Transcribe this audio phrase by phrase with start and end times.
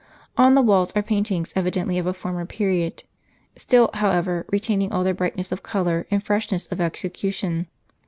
[0.35, 3.03] On the walls are paintings evidently of a former period,
[3.55, 7.67] still, however, retaining all their brightness of color and fresh ness of execution.